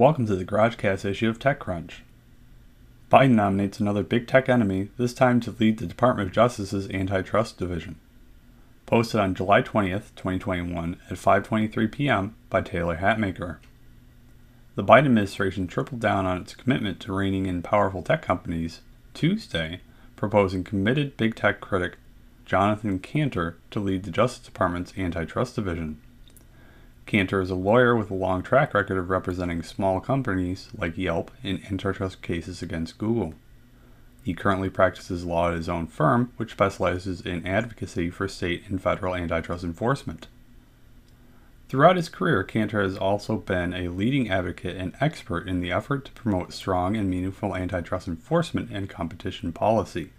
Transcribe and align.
Welcome 0.00 0.24
to 0.28 0.34
the 0.34 0.46
GarageCast 0.46 1.04
issue 1.04 1.28
of 1.28 1.38
TechCrunch. 1.38 1.96
Biden 3.12 3.32
nominates 3.32 3.80
another 3.80 4.02
big 4.02 4.26
tech 4.26 4.48
enemy, 4.48 4.88
this 4.96 5.12
time 5.12 5.40
to 5.40 5.54
lead 5.60 5.76
the 5.76 5.84
Department 5.84 6.26
of 6.26 6.34
Justice's 6.34 6.88
Antitrust 6.88 7.58
Division. 7.58 7.96
Posted 8.86 9.20
on 9.20 9.34
July 9.34 9.60
20th, 9.60 10.14
2021 10.16 10.96
at 11.10 11.18
5:23 11.18 11.92
p.m. 11.92 12.34
by 12.48 12.62
Taylor 12.62 12.96
Hatmaker. 12.96 13.58
The 14.74 14.82
Biden 14.82 15.04
administration 15.04 15.66
tripled 15.66 16.00
down 16.00 16.24
on 16.24 16.40
its 16.40 16.54
commitment 16.54 16.98
to 17.00 17.12
reining 17.12 17.44
in 17.44 17.60
powerful 17.60 18.00
tech 18.00 18.22
companies 18.22 18.80
Tuesday, 19.12 19.82
proposing 20.16 20.64
committed 20.64 21.18
big 21.18 21.34
tech 21.34 21.60
critic 21.60 21.98
Jonathan 22.46 23.00
Kanter 23.00 23.56
to 23.70 23.80
lead 23.80 24.04
the 24.04 24.10
Justice 24.10 24.46
Department's 24.46 24.96
Antitrust 24.96 25.56
Division. 25.56 26.00
Kanter 27.10 27.42
is 27.42 27.50
a 27.50 27.56
lawyer 27.56 27.96
with 27.96 28.08
a 28.12 28.14
long 28.14 28.40
track 28.40 28.72
record 28.72 28.96
of 28.96 29.10
representing 29.10 29.64
small 29.64 29.98
companies 29.98 30.68
like 30.72 30.96
Yelp 30.96 31.32
in 31.42 31.60
antitrust 31.68 32.22
cases 32.22 32.62
against 32.62 32.98
Google. 32.98 33.34
He 34.22 34.32
currently 34.32 34.70
practices 34.70 35.24
law 35.24 35.48
at 35.48 35.56
his 35.56 35.68
own 35.68 35.88
firm, 35.88 36.32
which 36.36 36.52
specializes 36.52 37.20
in 37.20 37.44
advocacy 37.44 38.10
for 38.10 38.28
state 38.28 38.62
and 38.68 38.80
federal 38.80 39.16
antitrust 39.16 39.64
enforcement. 39.64 40.28
Throughout 41.68 41.96
his 41.96 42.08
career, 42.08 42.44
Kanter 42.44 42.84
has 42.84 42.96
also 42.96 43.38
been 43.38 43.74
a 43.74 43.88
leading 43.88 44.30
advocate 44.30 44.76
and 44.76 44.94
expert 45.00 45.48
in 45.48 45.60
the 45.60 45.72
effort 45.72 46.04
to 46.04 46.12
promote 46.12 46.52
strong 46.52 46.96
and 46.96 47.10
meaningful 47.10 47.56
antitrust 47.56 48.06
enforcement 48.06 48.70
and 48.70 48.88
competition 48.88 49.52
policy, 49.52 50.12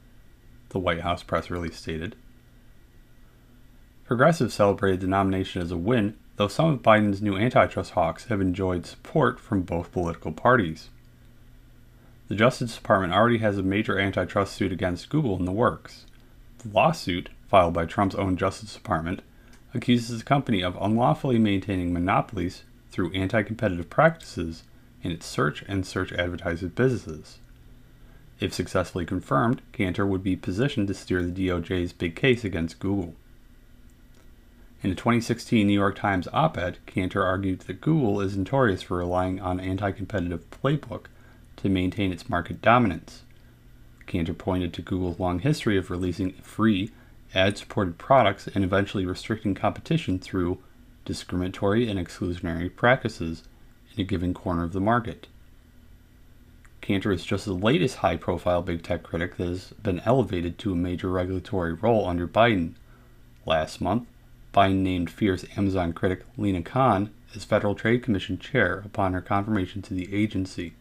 the 0.70 0.80
White 0.80 1.02
House 1.02 1.24
press 1.24 1.50
release 1.50 1.78
stated. 1.78 2.18
Progressive 4.04 4.52
celebrated 4.52 5.00
the 5.00 5.08
nomination 5.08 5.62
as 5.62 5.72
a 5.72 5.78
win 5.78 6.18
though 6.38 6.48
some 6.48 6.68
of 6.68 6.82
Biden's 6.82 7.22
new 7.22 7.38
antitrust 7.38 7.92
hawks 7.92 8.26
have 8.26 8.42
enjoyed 8.42 8.86
support 8.86 9.40
from 9.40 9.62
both 9.62 9.92
political 9.92 10.32
parties. 10.32 10.90
The 12.28 12.36
Justice 12.36 12.76
Department 12.76 13.14
already 13.14 13.40
has 13.40 13.58
a 13.58 13.64
major 13.64 14.00
antitrust 14.00 14.54
suit 14.54 14.72
against 14.72 15.10
Google 15.10 15.38
in 15.38 15.46
the 15.46 15.52
works. 15.52 16.06
The 16.60 16.70
lawsuit, 16.70 17.30
filed 17.48 17.74
by 17.74 17.86
Trump's 17.86 18.16
own 18.16 18.38
Justice 18.38 18.74
Department, 18.74 19.22
accuses 19.74 20.20
the 20.20 20.26
company 20.26 20.62
of 20.62 20.78
unlawfully 20.80 21.38
maintaining 21.38 21.92
monopolies 21.92 22.64
through 22.90 23.12
anti 23.14 23.44
competitive 23.44 23.90
practices 23.90 24.64
in 25.04 25.12
its 25.12 25.26
search 25.26 25.64
and 25.68 25.86
search 25.86 26.12
advertising 26.14 26.70
businesses. 26.70 27.40
If 28.40 28.54
successfully 28.54 29.06
confirmed, 29.06 29.62
Kanter 29.74 30.08
would 30.08 30.24
be 30.24 30.36
positioned 30.36 30.88
to 30.88 30.94
steer 30.94 31.22
the 31.22 31.48
DOJ's 31.48 31.94
big 31.94 32.16
case 32.16 32.44
against 32.44 32.80
Google. 32.80 33.14
In 34.84 34.90
a 34.90 34.96
2016 34.96 35.68
New 35.68 35.74
York 35.74 35.96
Times 35.96 36.28
op 36.34 36.58
ed, 36.58 36.80
Kanter 36.88 37.24
argued 37.24 37.60
that 37.62 37.82
Google 37.82 38.20
is 38.20 38.36
notorious 38.36 38.82
for 38.82 38.98
relying 38.98 39.40
on 39.40 39.60
anti 39.60 39.92
competitive 39.92 40.50
playbook 40.50 41.06
to 41.58 41.70
maintain 41.70 42.12
its 42.12 42.28
market 42.28 42.64
dominance. 42.64 43.22
Kanter 44.08 44.36
pointed 44.36 44.74
to 44.74 44.82
Google's 44.82 45.20
long 45.20 45.38
history 45.38 45.78
of 45.78 45.92
releasing 45.92 46.32
free, 46.42 46.90
ad 47.36 47.60
supported 47.60 48.00
products 48.00 48.48
and 48.48 48.64
eventually 48.64 49.06
restricting 49.06 49.54
competition 49.54 50.18
through 50.18 50.58
discriminatory 51.06 51.88
and 51.88 52.00
exclusionary 52.00 52.76
practices 52.76 53.44
in 53.96 54.02
a 54.02 54.04
given 54.04 54.34
corner 54.34 54.64
of 54.64 54.74
the 54.74 54.82
market. 54.82 55.28
Kanter 56.82 57.14
is 57.14 57.24
just 57.24 57.46
the 57.46 57.54
latest 57.54 57.98
high 57.98 58.18
profile 58.18 58.64
big 58.64 58.82
tech 58.82 59.04
critic 59.04 59.38
that 59.38 59.48
has 59.48 59.74
been 59.84 60.00
elevated 60.06 60.58
to 60.58 60.74
a 60.74 60.76
major 60.76 61.10
regulatory 61.10 61.74
role 61.74 62.08
under 62.08 62.28
Biden. 62.28 62.74
Last 63.46 63.80
month, 63.80 64.08
Biden 64.54 64.80
named 64.80 65.10
fierce 65.10 65.46
Amazon 65.56 65.94
critic 65.94 66.24
Lina 66.38 66.62
Khan 66.62 67.10
as 67.34 67.46
Federal 67.46 67.74
Trade 67.74 68.04
Commission 68.04 68.38
chair 68.38 68.82
upon 68.86 69.14
her 69.14 69.22
confirmation 69.22 69.82
to 69.84 69.94
the 69.94 70.14
agency. 70.14 70.74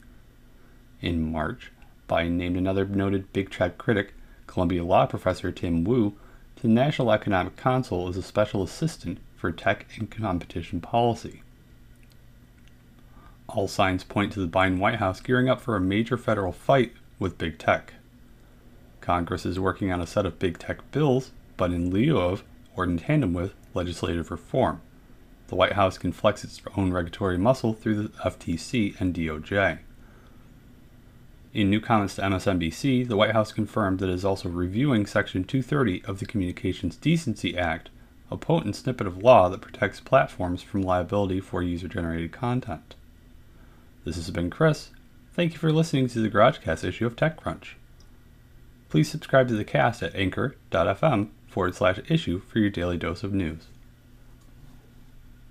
In 1.00 1.30
March, 1.30 1.70
Biden 2.08 2.32
named 2.32 2.56
another 2.56 2.84
noted 2.84 3.32
big 3.32 3.50
tech 3.50 3.78
critic, 3.78 4.14
Columbia 4.48 4.82
Law 4.82 5.06
professor 5.06 5.52
Tim 5.52 5.84
Wu, 5.84 6.16
to 6.56 6.62
the 6.62 6.68
National 6.68 7.12
Economic 7.12 7.56
Council 7.56 8.08
as 8.08 8.16
a 8.16 8.22
special 8.22 8.64
assistant 8.64 9.18
for 9.36 9.52
tech 9.52 9.86
and 9.96 10.10
competition 10.10 10.80
policy. 10.80 11.42
All 13.48 13.68
signs 13.68 14.02
point 14.02 14.32
to 14.32 14.40
the 14.40 14.48
Biden 14.48 14.78
White 14.78 14.96
House 14.96 15.20
gearing 15.20 15.48
up 15.48 15.60
for 15.60 15.76
a 15.76 15.80
major 15.80 16.16
federal 16.16 16.52
fight 16.52 16.92
with 17.20 17.38
big 17.38 17.58
tech. 17.58 17.94
Congress 19.00 19.46
is 19.46 19.60
working 19.60 19.92
on 19.92 20.00
a 20.00 20.06
set 20.06 20.26
of 20.26 20.40
big 20.40 20.58
tech 20.58 20.90
bills, 20.90 21.30
but 21.56 21.72
in 21.72 21.90
lieu 21.90 22.18
of, 22.18 22.42
or 22.76 22.84
in 22.84 22.98
tandem 22.98 23.32
with, 23.32 23.54
legislative 23.74 24.30
reform. 24.30 24.80
The 25.48 25.56
White 25.56 25.72
House 25.72 25.98
can 25.98 26.12
flex 26.12 26.44
its 26.44 26.62
own 26.76 26.92
regulatory 26.92 27.36
muscle 27.36 27.72
through 27.72 28.02
the 28.02 28.08
FTC 28.20 29.00
and 29.00 29.14
DOJ. 29.14 29.80
In 31.52 31.68
new 31.68 31.80
comments 31.80 32.14
to 32.14 32.22
MSNBC, 32.22 33.08
the 33.08 33.16
White 33.16 33.32
House 33.32 33.50
confirmed 33.50 33.98
that 33.98 34.08
it 34.08 34.14
is 34.14 34.24
also 34.24 34.48
reviewing 34.48 35.06
Section 35.06 35.42
230 35.42 36.04
of 36.04 36.20
the 36.20 36.26
Communications 36.26 36.94
Decency 36.94 37.58
Act, 37.58 37.90
a 38.30 38.36
potent 38.36 38.76
snippet 38.76 39.08
of 39.08 39.24
law 39.24 39.48
that 39.48 39.60
protects 39.60 39.98
platforms 39.98 40.62
from 40.62 40.82
liability 40.82 41.40
for 41.40 41.62
user 41.62 41.88
generated 41.88 42.30
content. 42.30 42.94
This 44.04 44.14
has 44.14 44.30
been 44.30 44.50
Chris. 44.50 44.90
Thank 45.32 45.52
you 45.52 45.58
for 45.58 45.72
listening 45.72 46.06
to 46.08 46.20
the 46.20 46.30
GarageCast 46.30 46.84
issue 46.84 47.06
of 47.06 47.16
TechCrunch. 47.16 47.74
Please 48.90 49.08
subscribe 49.08 49.46
to 49.46 49.54
the 49.54 49.64
cast 49.64 50.02
at 50.02 50.16
anchor.fm 50.16 51.28
forward 51.46 51.74
slash 51.76 52.00
issue 52.08 52.40
for 52.40 52.58
your 52.58 52.70
daily 52.70 52.98
dose 52.98 53.22
of 53.22 53.32
news. 53.32 53.68